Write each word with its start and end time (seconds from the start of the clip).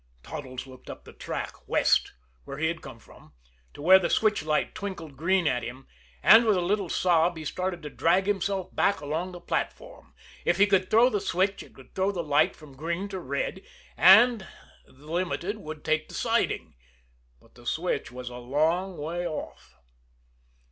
Toddles 0.23 0.65
looked 0.65 0.89
up 0.89 1.03
the 1.05 1.13
track 1.13 1.53
west 1.69 2.13
where 2.43 2.57
he 2.57 2.65
had 2.69 2.81
come 2.81 2.97
from 2.97 3.33
to 3.75 3.83
where 3.83 3.99
the 3.99 4.09
switch 4.09 4.41
light 4.41 4.73
twinkled 4.73 5.15
green 5.15 5.45
at 5.45 5.61
him 5.61 5.87
and, 6.23 6.43
with 6.43 6.57
a 6.57 6.61
little 6.61 6.89
sob, 6.89 7.37
he 7.37 7.45
started 7.45 7.83
to 7.83 7.89
drag 7.91 8.25
himself 8.25 8.75
back 8.75 8.99
along 8.99 9.31
the 9.31 9.39
platform. 9.39 10.15
If 10.43 10.57
he 10.57 10.65
could 10.65 10.89
throw 10.89 11.09
the 11.11 11.21
switch, 11.21 11.61
it 11.61 11.77
would 11.77 11.93
throw 11.93 12.11
the 12.11 12.23
light 12.23 12.55
from 12.55 12.75
green 12.75 13.09
to 13.09 13.19
red, 13.19 13.61
and 13.95 14.47
and 14.87 14.97
the 14.97 15.05
Limited 15.05 15.59
would 15.59 15.85
take 15.85 16.07
the 16.07 16.15
siding. 16.15 16.73
But 17.39 17.53
the 17.53 17.67
switch 17.67 18.11
was 18.11 18.29
a 18.29 18.37
long 18.37 18.97
way 18.97 19.27
off. 19.27 19.77